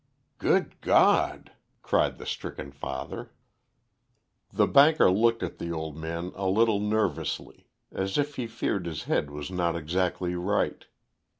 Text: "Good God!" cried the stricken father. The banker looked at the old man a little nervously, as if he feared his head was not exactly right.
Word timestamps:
"Good 0.39 0.81
God!" 0.81 1.51
cried 1.83 2.17
the 2.17 2.25
stricken 2.25 2.71
father. 2.71 3.29
The 4.51 4.65
banker 4.65 5.11
looked 5.11 5.43
at 5.43 5.59
the 5.59 5.71
old 5.71 5.95
man 5.95 6.31
a 6.33 6.47
little 6.49 6.79
nervously, 6.79 7.67
as 7.91 8.17
if 8.17 8.35
he 8.35 8.47
feared 8.47 8.87
his 8.87 9.03
head 9.03 9.29
was 9.29 9.51
not 9.51 9.75
exactly 9.75 10.33
right. 10.33 10.85